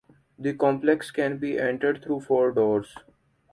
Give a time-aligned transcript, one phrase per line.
[0.39, 2.97] The complex can be entered through four doors.